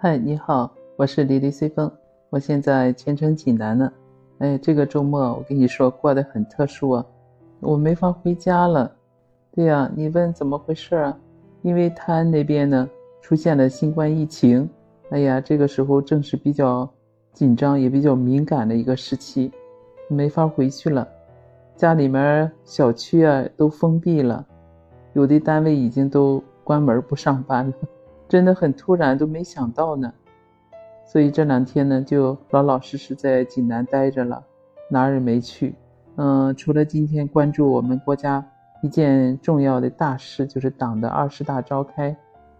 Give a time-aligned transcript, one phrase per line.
[0.00, 1.90] 嗨，你好，我是李丽随风，
[2.30, 3.92] 我现在前程济南呢。
[4.38, 7.04] 哎，这个周末我跟你说过得很特殊啊，
[7.58, 8.92] 我没法回家了。
[9.50, 11.18] 对呀，你问怎么回事啊？
[11.62, 12.88] 因为泰安那边呢
[13.20, 14.70] 出现了新冠疫情，
[15.10, 16.88] 哎呀，这个时候正是比较
[17.32, 19.50] 紧张也比较敏感的一个时期，
[20.06, 21.08] 没法回去了。
[21.74, 24.46] 家里面小区啊都封闭了，
[25.14, 27.74] 有的单位已经都关门不上班了。
[28.28, 30.12] 真的很突然，都没想到呢，
[31.06, 34.44] 所以这两天呢，就老老实实在济南待着了，
[34.90, 35.74] 哪儿也没去。
[36.16, 38.44] 嗯，除了今天关注我们国家
[38.82, 42.14] 一件重要的大事，就是党的二十大召开，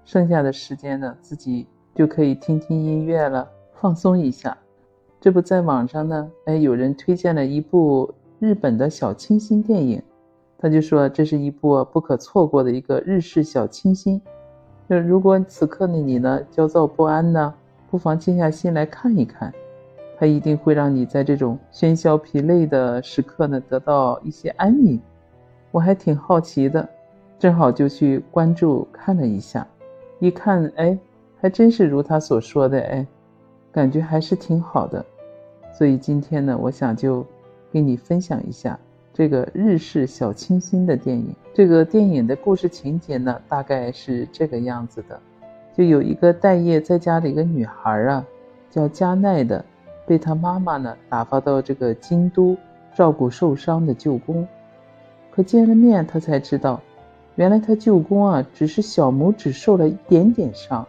[0.05, 4.57] 剩下的时间呢，自己就可以听听音乐了，放松一下。
[5.21, 10.03] 这不在网上呢，哎，有人推荐了一部日本的小清新电影，
[10.57, 14.19] 他就说这是一部不可错过的一个日式小清新。
[14.91, 17.55] 那如果此刻的你呢焦躁不安呢，
[17.91, 19.53] 不妨静下心来看一看，
[20.19, 24.99] 它一定会让你在这种喧嚣疲累的时刻呢得到一些安宁。
[25.71, 26.89] 我还挺好奇的，
[27.39, 29.67] 正好就去关注看了一下，
[30.21, 30.99] 一看哎，
[31.39, 33.07] 还真是如他所说的哎，
[33.71, 35.05] 感觉还是挺好的。
[35.71, 37.25] 所以今天呢，我想就
[37.71, 38.81] 跟你分享一下。
[39.19, 45.21] 这个日式小清新的电影，这个电影的故事情节呢，大概是这个样子的：
[45.77, 48.25] 就有一个待业在家的一个女孩啊，
[48.71, 49.65] 叫加奈的，
[50.07, 52.57] 被她妈妈呢打发到这个京都
[52.95, 54.47] 照顾受伤的舅公。
[55.33, 56.81] 可见了面，她才知道，
[57.35, 60.87] 原来她舅公啊只是小拇指受了一点点伤。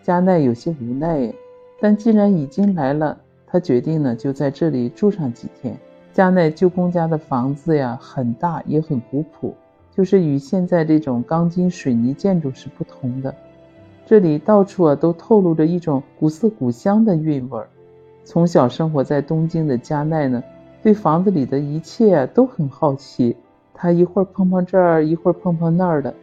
[0.00, 1.30] 加奈有些无奈，
[1.78, 5.76] 但既然已经来了，她决定呢就在这里住上几天。
[6.16, 9.54] 加奈舅公家的房子呀，很大也很古朴，
[9.94, 13.34] 就是与现在这种钢筋水泥建筑是不同的。
[14.06, 17.68] 这里到处啊都透露着一种古色古香的韵味儿。
[18.24, 20.42] 从小生活在东京的加奈呢，
[20.82, 23.36] 对房子里的一切都很好奇。
[23.74, 26.14] 他一会儿碰碰这儿，一会儿碰碰那儿的，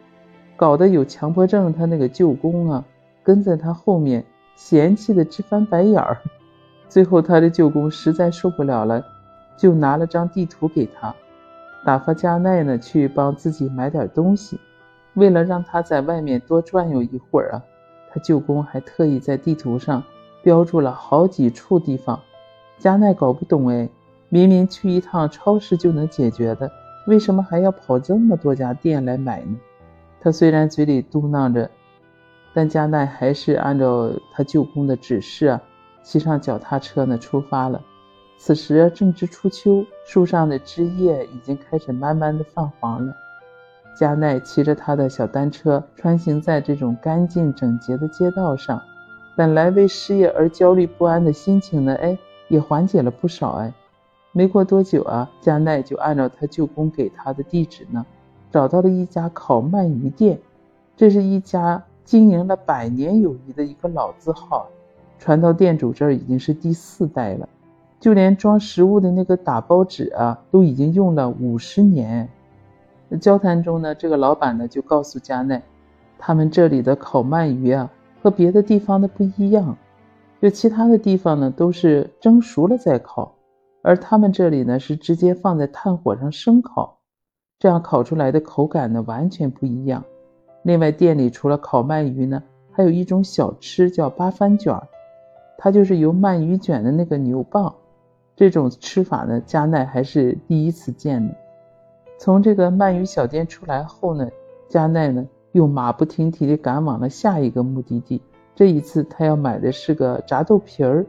[0.56, 1.72] 搞得有强迫症。
[1.72, 2.84] 他那个舅公啊，
[3.22, 4.24] 跟在他后面，
[4.56, 6.16] 嫌弃的直翻白眼儿。
[6.88, 9.00] 最后，他的舅公实在受不了了。
[9.56, 11.14] 就拿了张地图给他，
[11.84, 14.58] 打发加奈呢去帮自己买点东西。
[15.14, 17.62] 为了让他在外面多转悠一会儿啊，
[18.10, 20.02] 他舅公还特意在地图上
[20.42, 22.20] 标注了好几处地方。
[22.78, 23.88] 加奈搞不懂哎，
[24.28, 26.70] 明明去一趟超市就能解决的，
[27.06, 29.56] 为什么还要跑这么多家店来买呢？
[30.20, 31.70] 他虽然嘴里嘟囔着，
[32.52, 35.62] 但加奈还是按照他舅公的指示啊，
[36.02, 37.80] 骑上脚踏车呢出发了。
[38.46, 43.16] 此时正值初秋，树上的枝叶已经开始慢慢的泛黄了。
[43.98, 48.82] 加奈骑着他的小单车穿行在这种干净整洁的街道上，
[49.34, 52.18] 本来为失业而焦虑不安的心情呢，哎，
[52.48, 53.52] 也缓解了不少。
[53.52, 53.72] 哎，
[54.32, 58.04] 没过多久啊，加奈就按照他舅公给他的地址呢，
[58.50, 60.38] 找到了一家烤鳗鱼店。
[60.98, 64.68] 这是一家经营了百年有余的一个老字号，
[65.18, 67.48] 传到店主这儿已经是第四代了。
[68.00, 72.28] 就连装食物的那个打包纸啊，都已经用了五十年。
[73.20, 75.62] 交谈中呢，这个老板呢就告诉加奈，
[76.18, 77.90] 他们这里的烤鳗鱼啊
[78.22, 79.76] 和别的地方的不一样，
[80.42, 83.34] 就其他的地方呢都是蒸熟了再烤，
[83.82, 86.98] 而他们这里呢是直接放在炭火上生烤，
[87.58, 90.04] 这样烤出来的口感呢完全不一样。
[90.62, 94.78] 另外，店里除了烤鳗鱼呢，还有一种小吃叫八番卷，
[95.56, 97.72] 它就是由鳗鱼卷的那个牛蒡。
[98.36, 101.32] 这种吃法呢，加奈还是第一次见呢。
[102.18, 104.28] 从这个鳗鱼小店出来后呢，
[104.68, 108.20] 加奈呢又马不停蹄地赶往了下一个目的地。
[108.54, 111.06] 这一次他要买的是个炸豆皮儿。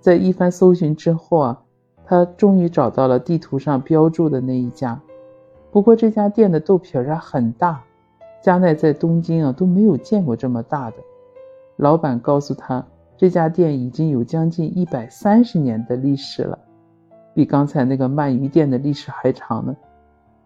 [0.00, 1.62] 在一番搜寻之后啊，
[2.06, 4.98] 他终于找到了地图上标注的那一家。
[5.70, 7.82] 不过这家店的豆皮儿啊很大，
[8.40, 10.96] 加奈在东京啊都没有见过这么大的。
[11.76, 12.86] 老板告诉他。
[13.18, 16.58] 这家店已经有将近一百三十年的历史了，
[17.32, 19.74] 比刚才那个鳗鱼店的历史还长呢。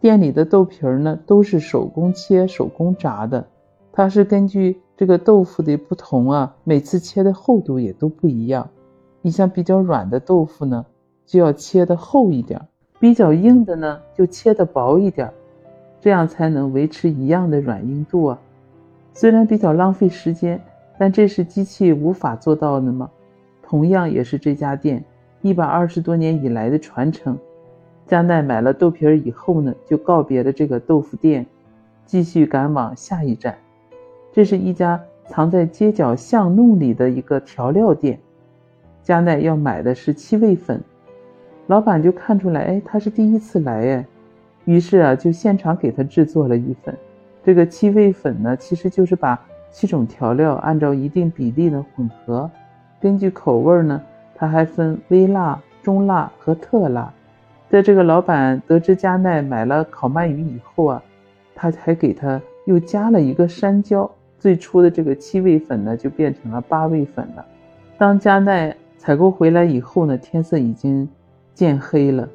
[0.00, 3.44] 店里的豆皮儿呢都是手工切、手工炸的，
[3.92, 8.70] 它是根据这个豆腐的不同啊，每次切的厚度也都不一样。
[9.20, 10.86] 你像比较软的豆腐呢，
[11.26, 12.60] 就要切的厚一点；
[13.00, 15.30] 比较硬的呢，就切的薄一点，
[16.00, 18.38] 这样才能维持一样的软硬度啊。
[19.12, 20.62] 虽然比较浪费时间。
[21.00, 23.10] 但这是机器无法做到的吗？
[23.62, 25.02] 同样也是这家店
[25.40, 27.38] 一百二十多年以来的传承。
[28.04, 31.46] 加奈买了豆皮儿以后呢，就告别了这个豆腐店，
[32.04, 33.56] 继续赶往下一站。
[34.30, 38.18] 这是一家藏在街角巷弄里的一个调料店。
[39.02, 40.84] 加奈要买的是七味粉，
[41.66, 44.06] 老板就看出来，哎，他是第一次来，哎，
[44.66, 46.94] 于是啊，就现场给他制作了一份。
[47.42, 52.50] 这个七味粉呢，其实就是把七种调料按照一定比例的混合，
[53.00, 54.00] 根据口味呢，
[54.34, 57.12] 它还分微辣、中辣和特辣。
[57.68, 61.02] 在这个老板得知加奈买了烤鳗鱼以后啊，
[61.54, 64.10] 他还给他又加了一个山椒。
[64.38, 67.44] 最初的这个七味粉呢，就变成了八味粉了。
[67.96, 71.08] 当加奈采购回来以后呢，天色已经
[71.54, 72.28] 渐黑了。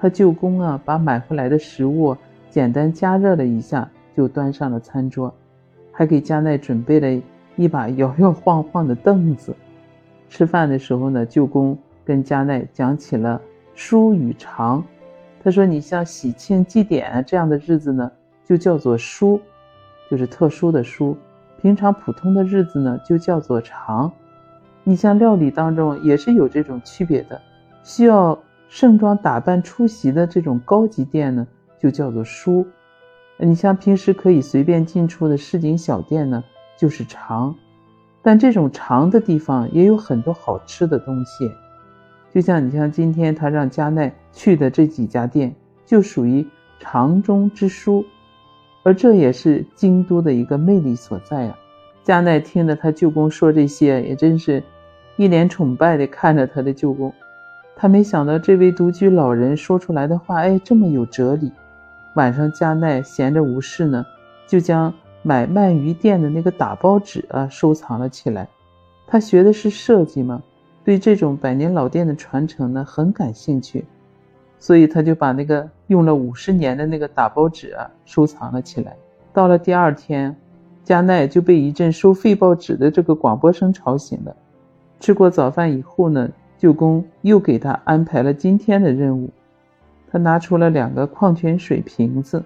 [0.00, 2.16] 他舅公啊，把买回来的食物
[2.50, 3.88] 简单加热了一下。
[4.16, 5.30] 就端上了餐桌，
[5.96, 7.22] 还给加奈准备了
[7.56, 9.56] 一把摇摇晃晃的凳子。
[10.28, 13.40] 吃饭的时候呢，舅公跟加奈讲起了
[13.74, 14.84] 书与长。
[15.42, 18.12] 他说：“你像喜庆祭典这样的日子呢，
[18.44, 19.40] 就叫做书，
[20.10, 21.16] 就是特殊的书；
[21.62, 24.12] 平常普通的日子呢，就叫做长。
[24.84, 27.40] 你像料理当中也是有这种区别的，
[27.82, 28.38] 需要
[28.68, 31.46] 盛装打扮出席的这种高级店呢，
[31.78, 32.66] 就叫做书。”
[33.38, 36.42] 你像平时可以随便进出的市井小店呢，
[36.78, 37.54] 就是长，
[38.22, 41.50] 但这种长的地方也有很多好吃的东西，
[42.32, 45.54] 就像你像今天他让加奈去的这几家店，
[45.84, 46.46] 就属于
[46.80, 48.04] 长中之书，
[48.82, 51.58] 而这也是京都的一个魅力所在啊。
[52.02, 54.62] 加奈听着他舅公说这些，也真是
[55.16, 57.12] 一脸崇拜地看着他的舅公，
[57.76, 61.52] 他没想到这位独居老人说出来的话，哎，这么有哲理。
[62.16, 64.04] 晚上，加奈闲着无事呢，
[64.46, 64.92] 就将
[65.22, 68.48] 买鳗鱼店的那个打包纸啊收藏了起来。
[69.06, 70.42] 他学的是设计嘛，
[70.82, 73.84] 对这种百年老店的传承呢很感兴趣，
[74.58, 78.96] 所以他就把那个用了五十年的那个打包纸啊收藏了起来。
[79.34, 80.34] 到了第二天，
[80.84, 84.34] 加奈就被一阵收废报纸的这个广播声吵醒了。
[85.00, 89.28] 吃过早饭以后呢，舅公又给他安排了今天的任务。
[90.10, 92.42] 他拿出了两个矿泉水瓶子，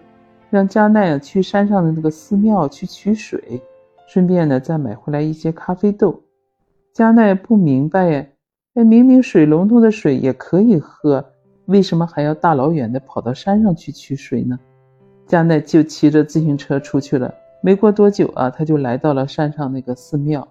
[0.49, 3.61] 让加奈去山上的那个寺庙去取水，
[4.09, 6.21] 顺便呢再买回来一些咖啡豆。
[6.93, 8.33] 加奈不明白哎，
[8.75, 11.25] 哎，明明水龙头的水也可以喝，
[11.67, 14.59] 为什么还要大老远的跑到山上去取水呢？
[15.27, 17.33] 加奈就骑着自行车出去了。
[17.62, 20.49] 没过多久啊，他就来到了山上那个寺庙。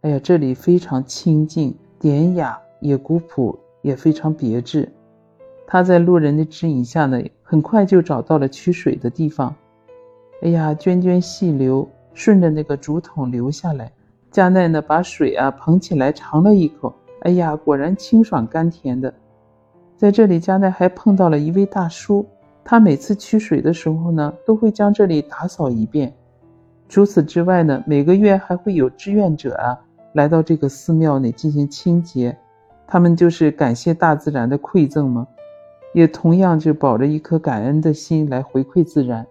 [0.00, 4.88] 哎呀，这里非常清静、典雅，也古朴，也非常别致。
[5.70, 9.54] 他在路人的指引下呢，很快就找到了取水的地方。
[10.40, 13.92] 哎呀，涓涓细流顺着那个竹筒流下来。
[14.30, 19.12] 加奈呢，把水啊捧起来尝了一口，哎呀，果然清爽甘甜的。
[19.94, 22.24] 在这里，加奈还碰到了一位大叔，
[22.64, 26.14] 他每次取水的时候呢，都会将这里打扫一遍。
[26.88, 29.78] 除此之外呢，每个月还会有志愿者啊
[30.14, 32.34] 来到这个寺庙内进行清洁，
[32.86, 35.26] 他们就是感谢大自然的馈赠吗？
[35.98, 39.26] 也同样就保着一颗感恩的心来回馈自然。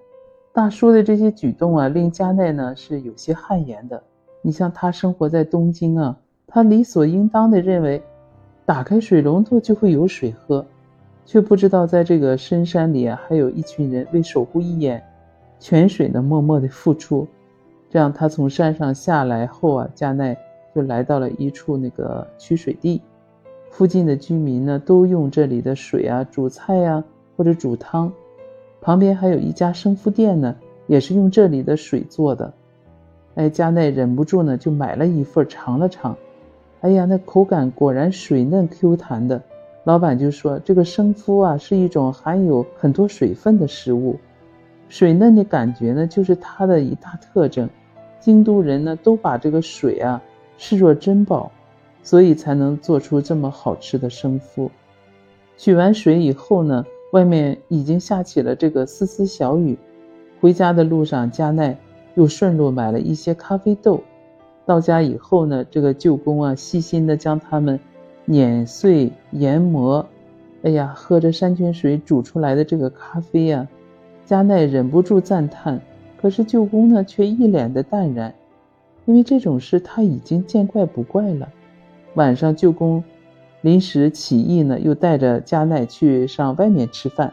[0.51, 4.03] 大叔的这些举动啊，令加奈呢是有些汗颜的。
[4.41, 8.03] 你像他生活在东京啊，他理所应当的认为，
[8.65, 10.65] 打开水龙头就会有水喝，
[11.25, 15.01] 却不知道在这个深山里啊，还有一群人为守护一眼
[15.61, 17.25] 泉水呢默默的付出。
[17.89, 20.37] 这样，他从山上下来后啊，加奈
[20.75, 23.01] 就来到了一处那个取水地。
[23.77, 27.03] 附近的居民呢，都用这里的水啊煮菜呀，
[27.35, 28.11] 或者煮汤。
[28.81, 30.55] 旁边还有一家生麸店呢，
[30.87, 32.51] 也是用这里的水做的。
[33.35, 36.17] 哎，加奈忍不住呢，就买了一份尝了尝。
[36.81, 39.43] 哎呀，那口感果然水嫩 Q 弹的。
[39.83, 44.17] 老板就说，这个生麸啊，是一种含有很多水分的食物，
[44.89, 47.69] 水嫩的感觉呢，就是它的一大特征。
[48.19, 50.19] 京都人呢，都把这个水啊
[50.57, 51.51] 视若珍宝。
[52.07, 54.69] 所以才能做出这么好吃的生麸。
[55.57, 59.78] 取完水以后呢，外面已经下起了这个丝丝小雨。
[60.40, 61.78] 回家的路上，加奈
[62.16, 64.02] 又顺路买了一些咖啡豆。
[64.66, 67.78] 到家以后呢，这个舅公啊，细心的将它们
[68.23, 70.07] 碾碎研磨。
[70.64, 73.68] 哎呀，喝着山泉水煮出来的这个咖啡呀，
[74.23, 75.81] 加奈忍不住赞叹。
[76.21, 78.33] 可是舅公呢，却一脸的淡然，
[79.04, 81.49] 因为这种事他已经见怪不怪了。
[82.18, 83.04] 晚上，舅公
[83.62, 87.31] 临时起意呢，又带着加奈去上外面吃饭。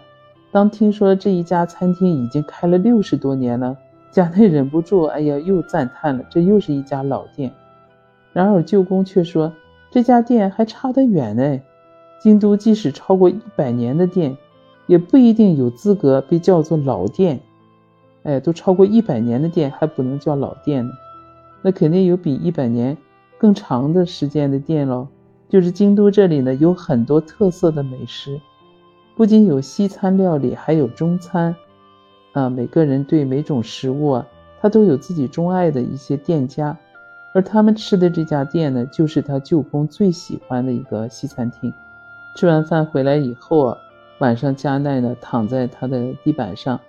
[0.53, 3.79] 当听说这一家餐厅已经开了六十多年了，
[4.11, 7.51] 加奈忍不住，哎呀，又赞叹了，这又是一家老店。
[8.35, 9.51] 然而舅公却说，
[9.91, 11.61] 这家店还差得远呢。
[12.21, 14.37] 京都即使超过一百年的店，
[14.87, 17.41] 也不一定有资格被叫做老店。
[18.25, 20.93] 哎，都超过一百年的店，还不能叫老店呢。
[21.63, 22.95] 那肯定有比一百年
[23.39, 25.09] 更长的时间的店喽。
[25.49, 28.41] 就是京都这里呢，有很多特色的美食，
[29.15, 31.55] 不仅有西餐料理，还有中餐。
[32.33, 34.27] 啊，每个人对每种食物啊，
[34.61, 36.77] 他都有自己钟爱的一些店家，
[37.33, 41.73] 而他们吃的这家店呢，就是他舅公最喜欢的一个西餐厅。
[42.35, 43.79] 吃完饭回来以后啊，
[44.19, 46.81] 晚上加奈呢躺在他的地板上，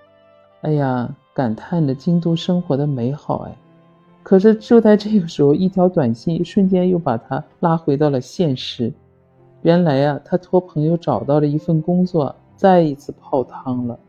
[0.62, 3.56] 哎呀，感叹着京都生活的美好哎。
[4.26, 8.92] 可是就在这个时候，一条短信瞬间又把他拉回到了现实。
[9.62, 14.00] 原来呀，他托朋友找到了一份工作，再一次泡汤了。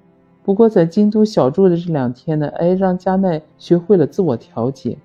[0.42, 4.96] 不过在京都小住的这两天呢，哎，让加奈学会了自我调节，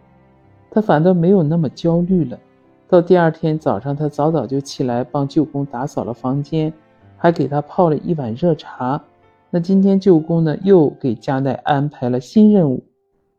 [0.70, 2.40] 他反倒没有那么焦虑了。
[2.88, 6.72] 到第二天早上，他早早就起来帮舅公打扫了房间，
[7.18, 9.04] 还给他泡了一碗热茶。
[9.50, 12.82] 那今天舅公呢，又给加奈安排了新任务。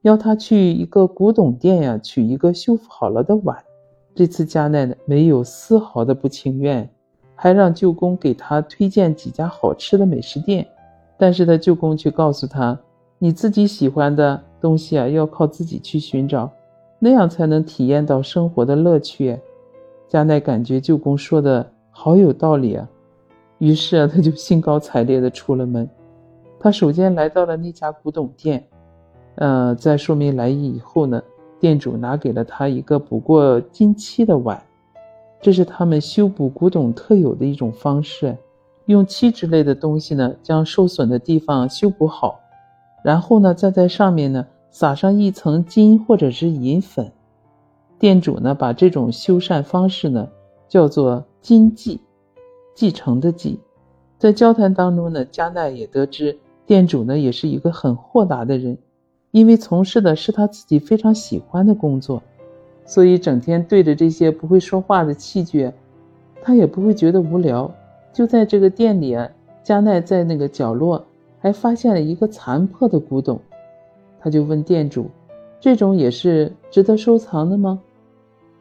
[0.03, 3.57] 要他去一个古董店呀，取一个修复好了的碗。
[4.15, 6.89] 这次加奈呢没有丝毫的不情愿，
[7.37, 10.67] 还让舅公给他推荐几家好吃的美食店。
[11.17, 12.77] 但是他舅公却告诉他
[13.21, 16.51] ：“你自己喜欢的东西啊，要靠自己去寻找，
[16.99, 19.39] 那样才能体验到生活的乐趣。”
[20.09, 22.89] 加奈感觉舅公说的好有道理啊，
[23.59, 25.89] 于是啊，他就兴高采烈地出了门。
[26.59, 28.63] 他首先来到了那家古董店。
[29.37, 31.23] 呃，在说明来意以后呢，
[31.59, 34.63] 店主拿给了他一个补过金漆的碗，
[35.41, 38.37] 这是他们修补古董特有的一种方式，
[38.87, 42.39] 用漆之类的东西呢，将受损的地方修补好，
[43.03, 47.11] 然后呢，再在上面呢撒上一层金或者是银粉。
[47.99, 50.29] 店主呢，把这种修缮方式呢
[50.69, 52.01] 叫做金继，
[52.75, 53.59] 继承的继。
[54.19, 58.77] 在交谈当中呢，加奈也得知店主呢也是一个很豁达的人。
[59.33, 62.23] 因为从事的是他自己非常喜欢的工作，
[62.85, 65.73] 所以整天对着这些不会说话的器具，
[66.43, 67.73] 他也不会觉得无聊。
[68.13, 69.27] 就在这个店里啊，
[69.65, 71.03] 加奈在那个角落
[71.41, 73.41] 还发现了一个残破的古董，
[74.21, 75.11] 他就问店主
[75.59, 77.81] ：“这种也是值得收藏的吗？”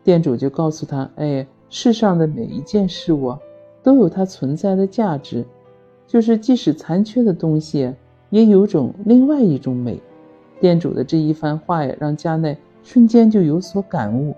[0.05, 3.35] 店主就告诉他：“哎，世上的每一件事物
[3.83, 5.43] 都有它存在的价值，
[6.07, 7.93] 就是即使残缺的东西，
[8.29, 10.01] 也有种另外一种美。”
[10.61, 14.35] 店主的这一番话呀，让加奈瞬间就有所感悟。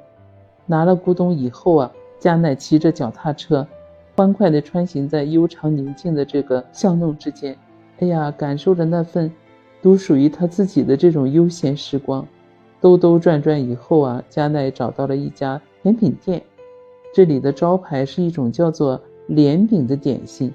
[0.65, 3.67] 拿了古董以后啊，加奈骑着脚踏车，
[4.15, 7.55] 欢快地穿行在悠长宁静的这个巷弄之间。
[7.99, 9.29] 哎呀，感受着那份
[9.81, 12.25] 独属于他自己的这种悠闲时光。
[12.79, 16.41] 兜兜转转以后啊，加奈找到了一家甜品店，
[17.13, 20.53] 这里的招牌是一种叫做莲饼的点心，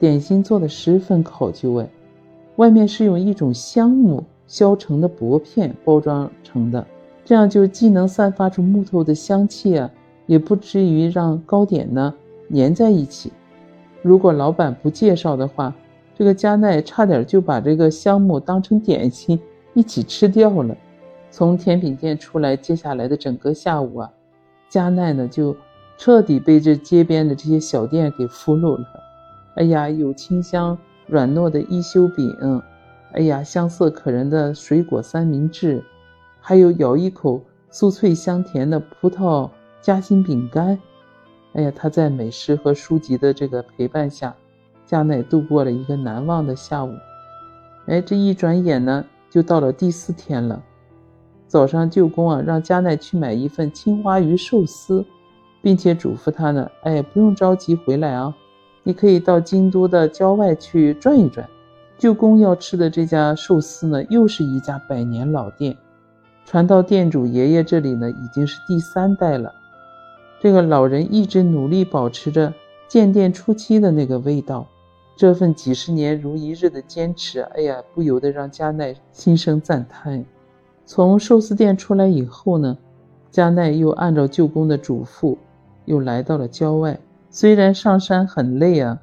[0.00, 1.88] 点心做的十分考究哎，
[2.56, 4.24] 外面是用一种香木。
[4.48, 6.84] 削成的薄片包装成的，
[7.24, 9.88] 这样就既能散发出木头的香气啊，
[10.26, 12.12] 也不至于让糕点呢
[12.52, 13.30] 粘在一起。
[14.00, 15.74] 如果老板不介绍的话，
[16.16, 19.38] 这个加奈差点就把这个香木当成点心
[19.74, 20.74] 一起吃掉了。
[21.30, 24.10] 从甜品店出来，接下来的整个下午啊，
[24.70, 25.54] 加奈呢就
[25.98, 28.86] 彻底被这街边的这些小店给俘虏了。
[29.56, 32.34] 哎呀，有清香软糯的一休饼。
[33.12, 35.82] 哎呀，香色可人的水果三明治，
[36.40, 39.48] 还有咬一口酥脆香甜的葡萄
[39.80, 40.78] 夹心饼干。
[41.54, 44.36] 哎呀，他在美食和书籍的这个陪伴下，
[44.84, 46.92] 加奈度过了一个难忘的下午。
[47.86, 50.62] 哎，这一转眼呢，就到了第四天了。
[51.46, 55.02] 早上，舅公啊让加奈去买一份青花鱼寿司，
[55.62, 58.36] 并且嘱咐他呢，哎，不用着急回来啊，
[58.82, 61.48] 你可以到京都的郊外去转一转。
[61.98, 65.76] 舅公要吃的这家寿司呢，又是一家百年老店，
[66.46, 69.52] 传到店主爷爷这里呢，已经是第三代了。
[70.40, 72.54] 这个老人一直努力保持着
[72.86, 74.64] 建店初期的那个味道，
[75.16, 80.24] 这份几十年如一日的坚持，哎呀，不由得让加奈心生赞叹。
[80.86, 82.78] 从寿司店出来以后呢，
[83.32, 85.36] 加奈又按照舅公的嘱咐，
[85.84, 86.96] 又来到了郊外。
[87.28, 89.00] 虽然上山很累啊。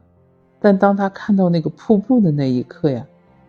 [0.65, 3.05] 但当他看到那个瀑布的那一刻呀，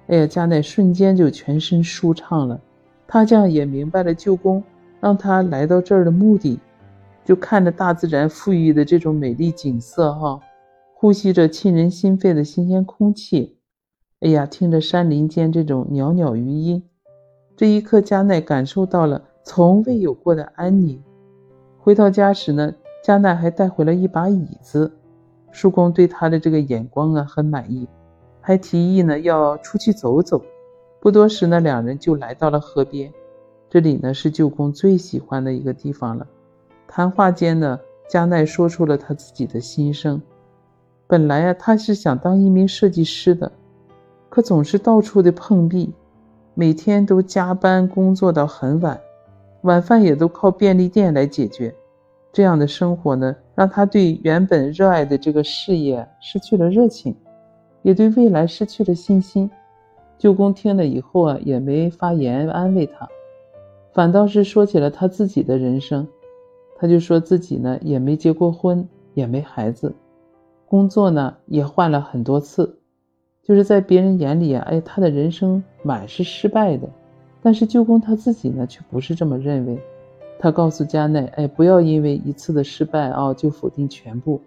[0.08, 2.60] 哎呀，加奈瞬间就全身舒畅了。
[3.06, 4.62] 他这样也明白了舅公
[5.00, 6.60] 让他来到这儿的目的，
[7.24, 10.38] 就看着大自然赋予的这种美丽景色，哈，
[10.92, 13.56] 呼吸着沁人心肺的新鲜空气，
[14.20, 16.82] 哎呀，听着山林间这种袅袅余音，
[17.56, 21.02] 这一刻，加奈感受到了从未有过的安宁。
[21.78, 24.92] 回到家时呢，加奈还带回了一把椅子。
[25.56, 27.88] 叔公对他的这个眼光啊很满意，
[28.42, 30.42] 还提议呢要出去走走。
[31.00, 33.10] 不多时呢，两人就来到了河边。
[33.70, 36.26] 这里呢是舅公最喜欢的一个地方了。
[36.86, 40.20] 谈话间呢，加奈说出了他自己的心声。
[41.06, 43.50] 本来啊，他是想当一名设计师的，
[44.28, 45.90] 可总是到处的碰壁，
[46.52, 49.00] 每天都加班工作到很晚，
[49.62, 51.74] 晚饭也都靠便利店来解决。
[52.36, 57.16] 这样的生活呢，让他对原本热爱的这个事业失去了热情，
[57.80, 59.50] 也对未来失去了信心。
[60.18, 63.08] 舅公听了以后啊，也没发言安慰他，
[63.94, 66.06] 反倒是说起了他自己的人生。
[66.78, 69.94] 他就说自己呢，也没结过婚，也没孩子，
[70.68, 72.78] 工作呢也换了很多次，
[73.44, 76.86] 就是在别人眼里啊，哎，他的人生满是失败的。
[77.40, 79.80] 但是舅公他自己呢，却不是这么认为。
[80.38, 84.40] 他告诉加奈：“哎，不要因为一次的失败啊，就否定全部。”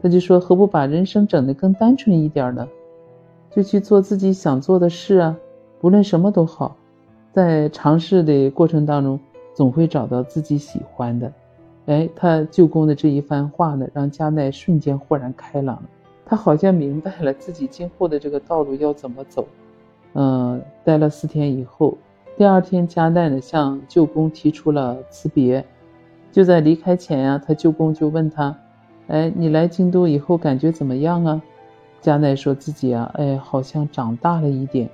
[0.00, 2.68] 他就说：“何不把人生整得更单纯一点呢？
[3.50, 5.36] 就去做自己想做的事啊，
[5.80, 6.76] 不论什么都好。
[7.32, 9.18] 在尝试的过程当中，
[9.54, 11.32] 总会找到自己喜欢的。”
[11.86, 15.82] 哎，他舅公的这一番话呢，让加奈瞬间豁然开朗了。
[16.24, 19.48] 他好像明白了自己今后的这个道路要怎么走。
[20.12, 21.96] 嗯，待了四天以后。
[22.38, 25.64] 第二天，加奈呢向舅公提出了辞别。
[26.30, 28.56] 就在离开前呀，他舅公就问他
[29.08, 31.42] ：“哎，你来京都以后感觉怎么样啊？”
[32.00, 34.88] 加奈说自己啊，哎，好像长大了一点。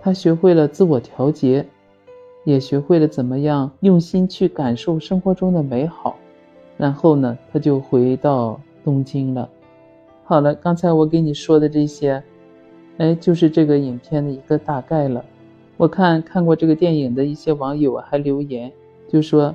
[0.00, 1.64] 他学会了自我调节，
[2.42, 6.16] 也学会了怎么样用心去感受生活中的美好。
[6.76, 9.48] 然后呢，他就回到东京了。
[10.24, 12.20] 好了，刚才我给你说的这些，
[12.98, 15.24] 哎，就是这个影片的一个大概了。
[15.76, 18.72] 我看看过这个电影的一些网友，还留言
[19.08, 19.54] 就说：“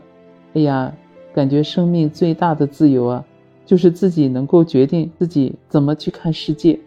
[0.53, 0.93] 哎呀，
[1.33, 3.25] 感觉生命最大的自由啊，
[3.65, 6.79] 就是自己能够决定自己怎么去看世界。”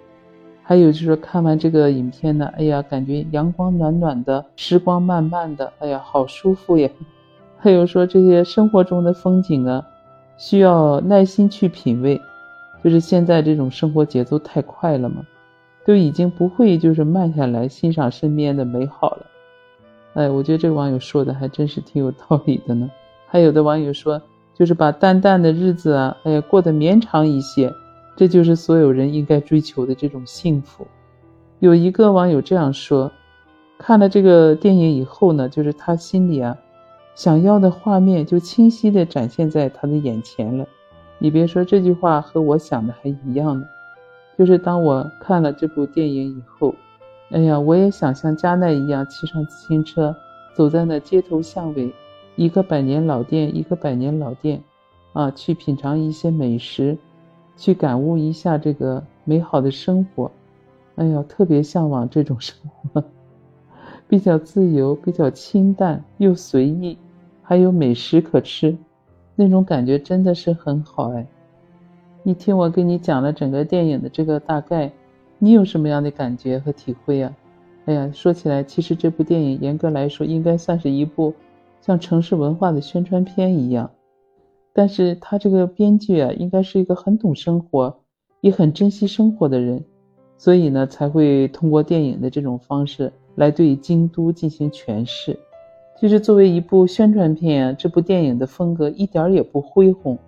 [0.67, 6.89] 还有就是看完这个影片呢，哎呀，感觉阳光暖暖的，时光慢慢的，哎呀，好舒服呀。
[7.59, 9.85] 还有说这些生活中的风景啊，
[10.39, 12.21] 需要耐心去品味，
[12.83, 15.27] 就是现在这种生活节奏太快了嘛。
[15.85, 19.27] 都已经不会就是慢下来欣赏身边的美好了，
[20.15, 22.91] 哎，我觉得这个网友说的还真是挺有道理的呢。
[23.27, 24.21] 还有的网友说，
[24.55, 27.73] 就是把淡淡的日子啊，哎呀过得绵长一些，
[28.17, 30.87] 这就是所有人应该追求的这种幸福。
[31.59, 33.11] 有一个网友这样说，
[33.79, 36.57] 看了这个电影以后呢，就是他心里啊，
[37.15, 40.65] 想要的画面就清晰的展现在他的眼前了。
[41.19, 43.67] 你别说这句话和我想的还一样呢。
[44.37, 46.75] 就是当我看了这部电影以后，
[47.31, 50.15] 哎呀，我也想像加奈一样骑上自行车，
[50.55, 51.93] 走在那街头巷尾，
[52.37, 54.63] 一个百年老店一个百年老店，
[55.13, 56.99] 啊，去品尝一些美食，
[57.57, 60.31] 去感悟一下这个美好的生活。
[60.97, 62.57] 哎呀，特别向往这种生
[62.93, 63.05] 活，
[64.09, 66.99] 比较自由，比较清淡又随意，
[67.43, 68.77] 还有美食可吃，
[69.37, 71.27] 那种感觉真的是很好哎。
[72.27, 74.91] 你听我给你讲了整个电影的这个大概，
[75.39, 77.31] 你有什么样的感觉和体会啊？
[77.85, 81.35] 哎呀，说起来，其实这部电影严格来说应该算是一部
[81.83, 83.91] 像城市文化的宣传片一样，
[84.73, 87.95] 但是他这个编剧啊，应该是一个很懂生活，
[88.41, 89.85] 也很珍惜生活的人，
[90.39, 95.39] 所以呢，才会通过电影的这种方式来对京都进行诠释。
[96.01, 100.19] 其实作为一部宣传片啊，这部电影的风格一点也不恢宏。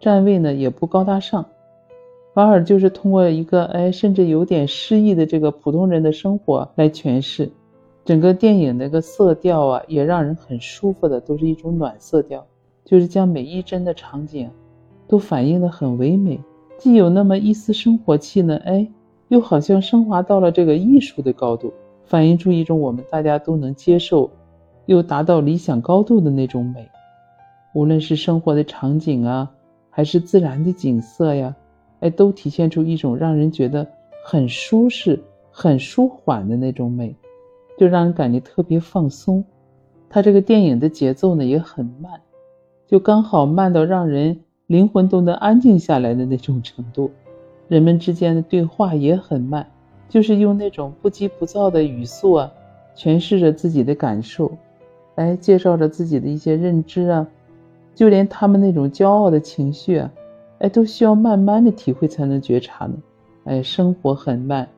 [0.00, 1.44] 站位呢也不高大上，
[2.32, 7.50] 反而就是通过一个哎，甚至有点诗意的这个普通人的生活来诠释，
[8.04, 12.46] 整个电影那个色调啊，也让人很舒服的，都是一种暖色调，
[12.84, 14.48] 就是将每一帧的场景
[15.08, 16.40] 都反映的很唯美，
[16.78, 18.88] 既有那么一丝生活气呢，哎，
[19.28, 21.72] 又好像升华到了这个艺术的高度，
[22.04, 24.30] 反映出一种我们大家都能接受，
[24.86, 26.88] 又达到理想高度的那种美，
[27.74, 29.50] 无论是生活的场景啊。
[29.98, 31.56] 还是自然的景色呀，
[31.98, 33.84] 哎，都体现出一种让人觉得
[34.24, 37.12] 很舒适、很舒缓的那种美，
[37.76, 39.44] 就让人感觉特别放松。
[40.08, 42.12] 它这个电影的节奏呢也很慢，
[42.86, 47.10] 就刚好慢到让人灵魂都能安静下来的那种程度。
[47.66, 49.68] 人们之间的对话也很慢，
[50.08, 52.52] 就是用那种不急不躁的语速啊，
[52.94, 54.48] 诠释着自己的感受，
[55.16, 57.26] 来介绍着自己的一些认知啊。
[57.98, 60.08] 就连他们那种骄傲的情绪啊，
[60.60, 62.94] 哎，都需要慢慢的体会才能觉察呢。
[63.42, 64.68] 哎，生活很慢，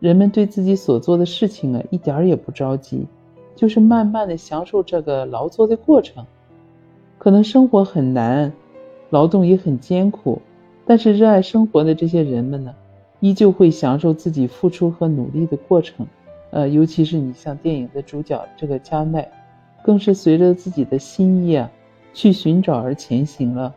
[0.00, 3.06] 人们对自己所做的事情啊，一点儿也不着急，
[3.56, 6.26] 就是慢慢的享受这个劳作的过程。
[7.16, 8.52] 可能生活很难，
[9.08, 10.42] 劳动也很艰苦，
[10.84, 12.74] 但是热爱生活的这些人们呢，
[13.20, 16.06] 依旧会享受自己付出和努力的过程。
[16.50, 19.26] 呃，尤其是你像电影的主角这个加奈。
[19.80, 21.70] 更是随着自己的心意啊，
[22.12, 23.74] 去寻找而前行了，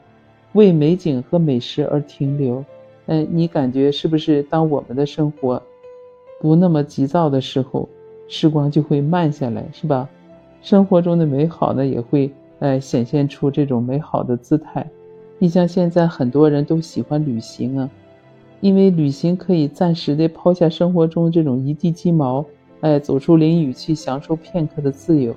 [0.53, 2.63] 为美景和美食而停留。
[3.07, 4.43] 哎，你感觉是不是？
[4.43, 5.61] 当我们的生活
[6.39, 7.87] 不那么急躁的时候，
[8.27, 10.07] 时光就会慢下来，是吧？
[10.61, 14.87] 生活中的美好呢，也会哎显现出这种美好的姿态。
[15.39, 17.89] 你像现在很多人都喜欢旅行啊，
[18.59, 22.45] 因为旅行可以暂时的抛下生活中这种一地鸡毛，
[22.81, 25.35] 哎，走出林雨去享受片刻的自由。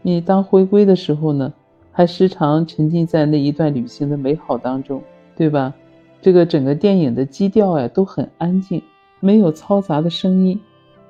[0.00, 1.52] 你当回归的时候呢，
[1.96, 5.02] 还时常沉浸在那一段旅行的美好当中，
[5.34, 5.72] 对吧？
[6.20, 8.82] 这个整个电影的基调呀都很安静，
[9.18, 10.60] 没有嘈杂的声音。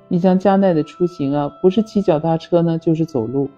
[0.07, 3.49] 你像加奈的出行啊，不是骑脚踏车呢，就是走路，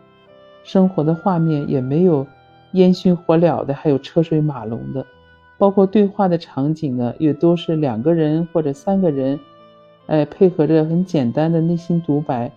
[0.63, 2.25] 生活的画面也没有。
[2.71, 5.05] 烟熏火燎的，还有车水马龙的，
[5.59, 9.39] 包括对话的场景呢，也都是两个人或者三个人，
[10.07, 12.51] 哎，配合着很简单的内心独白，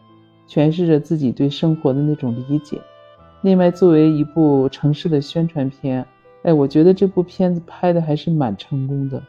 [0.49, 2.79] 诠释着自己对生活的那种理解。
[3.43, 6.07] 另外，作为一部城市的宣传片，
[6.43, 9.21] 哎，我觉得这部片子拍的还是蛮成功的。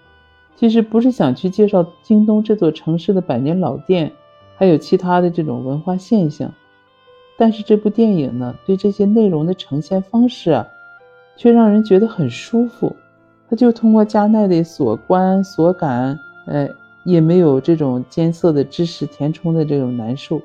[0.56, 4.12] 其实不是想去介绍京东这座城市的百年老店，
[4.56, 6.54] 还有其他的这种文化现象。
[7.36, 10.68] 但是这部电影呢，对这些内容的呈现方式啊，
[11.36, 12.96] 却让人觉得很舒服。
[13.50, 16.70] 他就通过加奈的所观所感，哎，
[17.04, 20.40] 也没有这种艰涩的知识填充的这种难受，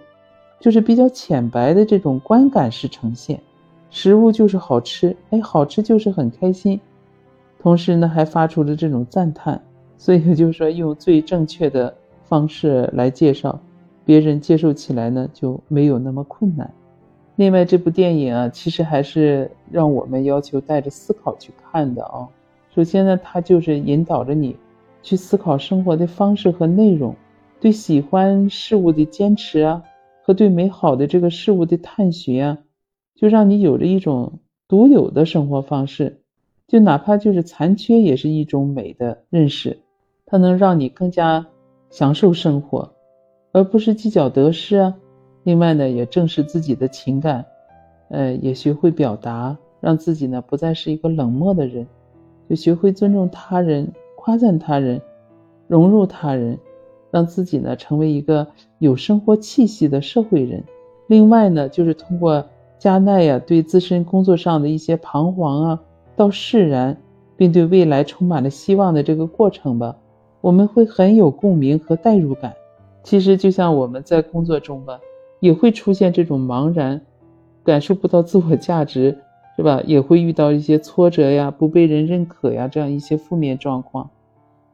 [0.58, 3.38] 就是比较浅白的这种观感式呈现。
[3.90, 6.80] 食物就是好吃，哎，好吃就是很开心。
[7.60, 9.60] 同时呢，还发出了这种赞叹。
[9.96, 13.58] 所以就是说，用最正确的方式来介绍。
[14.04, 16.72] 别人接受起来呢就没有那么困难。
[17.36, 22.26] 另外，这部电影啊，其实还是让我们要求带着思考去看的啊。
[22.74, 24.56] 首先呢，它就是引导着你
[25.02, 27.14] 去思考生活的方式和内容，
[27.60, 29.82] 对喜欢事物的坚持啊，
[30.22, 32.56] 和对美好的这个事物的探寻啊，
[33.18, 36.20] 就让你有着一种独有的生活方式。
[36.68, 39.80] 就哪怕就是残缺，也是一种美的认识，
[40.24, 41.44] 它能让你更加
[41.90, 42.94] 享受生活。
[43.50, 44.94] 而不是计较得失啊。
[45.42, 47.44] 另外呢，也正视自己的情感，
[48.10, 51.84] 呃，也学会表达，让自己呢不再是一个冷漠的人，
[52.48, 55.00] 就学会尊重他人、夸赞他人、
[55.66, 56.56] 融入他人，
[57.10, 58.46] 让自己呢成为一个
[58.78, 60.62] 有生活气息的社会人。
[61.08, 62.46] 另外呢，就是通过
[62.78, 65.80] 加奈呀对自身工作上的一些彷徨啊，
[66.14, 66.96] 到释然，
[67.36, 69.96] 并对未来充满了希望的这个过程吧，
[70.40, 72.54] 我们会很有共鸣和代入感。
[73.02, 75.00] 其实就像我们在工作中吧，
[75.40, 77.00] 也会出现这种茫然，
[77.64, 79.16] 感受不到自我价值，
[79.56, 79.82] 是吧？
[79.84, 84.08] 也会遇到一些挫折呀，不被人认可呀，这样一些负面状况。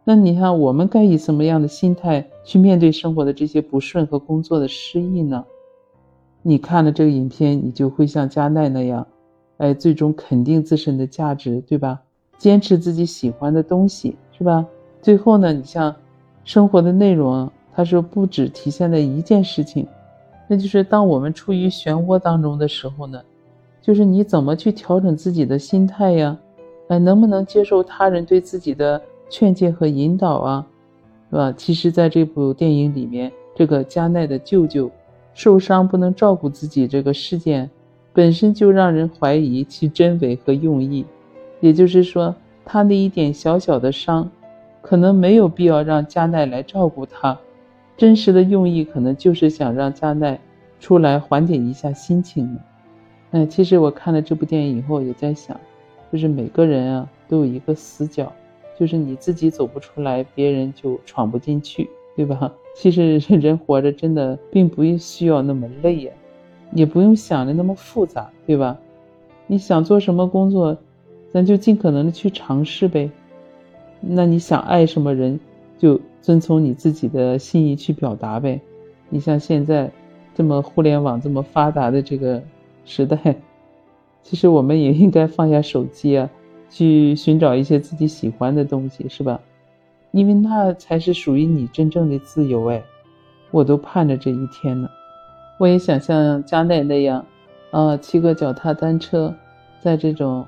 [0.04, 5.42] 那你看，我们该以什么样的心态去面对生活的这些不顺和工作的失意呢？
[6.46, 9.04] 你看了这个影片，你就会像加奈那样，
[9.57, 12.00] 哎，最终肯定自身的价值，对吧？
[12.38, 14.64] 坚持自己喜欢的东西，是吧？
[15.00, 15.92] 最后呢，你像
[16.44, 17.50] 生活的内容。
[17.76, 19.85] 它是：“不只体现在一件事情，
[20.46, 23.20] 那就是当我们处于漩涡当中的时候呢，
[23.83, 26.38] 就是你怎么去调整自己的心态呀？
[26.87, 30.66] 哎，能不能接受他人对自己的劝诫和引导啊？
[31.30, 31.52] 是吧？
[31.57, 34.88] 其实，在这部电影里面，这个加奈的舅舅
[35.35, 37.68] 受伤不能照顾自己这个事件，
[38.12, 41.05] 本身就让人怀疑其真伪和用意。
[41.61, 44.31] 也就是说，他那一点小小的伤，
[44.81, 47.38] 可能没有必要让加奈来照顾他。”
[47.97, 50.40] 真实的用意可能就是想让加奈
[50.81, 52.61] 出来缓解一下心情呢。
[53.31, 55.59] 嗯，其实我看了这部电影以后也在想，
[56.12, 58.33] 就是每个人啊都有一个死角，
[58.79, 62.53] 就是你自己走不出来，别人就闯不进去，对吧？
[62.74, 66.12] 其实 人活着真的并不需要那么累呀，
[66.72, 68.78] 也不用想的那么复杂，对吧？
[69.46, 70.76] 你想做什么工作，
[71.32, 73.10] 咱就尽可能的去尝试呗。
[74.00, 75.38] 那你想爱什么人？
[75.76, 78.60] 就遵从你自己的心意去表达呗。
[79.10, 79.90] 你像现在
[80.34, 82.42] 这么互联网这么发达的这个
[82.84, 83.37] 时代，
[84.22, 86.30] 其实我们也应该放下手机啊，
[86.70, 89.40] 去寻找一些自己喜欢的东西，是吧？
[90.14, 92.83] 因为那才是属于你真正的自由哎。
[93.50, 94.88] 我都盼着这一天呢。
[95.59, 97.27] 我也想像加奈那样，
[97.72, 99.35] 啊，骑个脚踏单车，
[99.81, 100.46] 在这种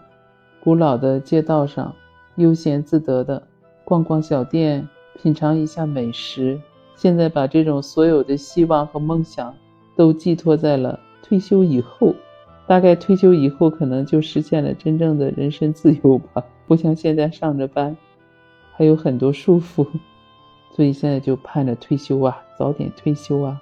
[0.61, 1.92] 古老的街道上
[2.37, 3.42] 悠闲自得的
[3.85, 4.88] 逛逛小店。
[5.22, 6.61] 品尝一下美食，
[6.94, 9.55] 现在把这种所有的希望和梦想
[9.96, 12.14] 都寄托在了退休以后。
[12.66, 16.44] 大概退休以后，可能就实现了真正的人身自由吧。
[16.66, 17.96] 不像现在上着班，
[18.76, 19.86] 还有很多束缚，
[20.70, 23.60] 所以现在就盼着退休啊，早点退休啊，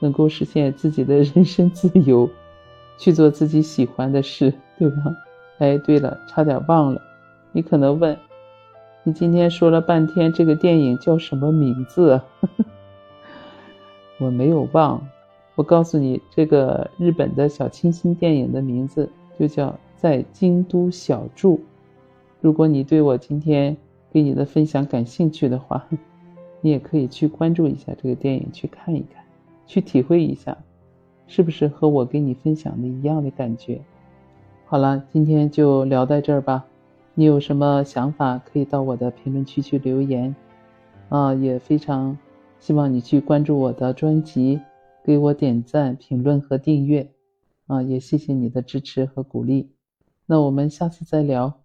[0.00, 2.28] 能够实现自己的人生自由。
[2.96, 5.16] 去做自己喜欢的事，对吧？
[5.58, 7.02] 哎，对了，差点忘了，
[7.50, 8.16] 你可能问，
[9.02, 12.20] 你今天说了半天这个电影叫什么名字？
[14.20, 15.04] 我没有忘，
[15.56, 21.56] 我告诉你，这个日本的小清新电影的名字就叫《在京都小住》。
[22.40, 23.76] 如果你对我今天
[24.14, 25.84] 给你的分享感兴趣的话，
[26.60, 29.24] 你也可以去关注一下这个电影，去看一看，
[29.66, 30.56] 去体会一下，
[31.26, 33.80] 是不是和我给你分享的一样的感觉？
[34.66, 36.64] 好了，今天就聊到这儿吧。
[37.14, 40.32] 你有什么想法，可以到我的评论区去留言。
[41.08, 42.16] 啊，也非常
[42.60, 44.60] 希望你去关注我的专辑，
[45.02, 47.10] 给我点赞、评论和订阅。
[47.66, 49.72] 啊，也谢谢你的支持和鼓励。
[50.26, 51.63] 那我们下次再聊。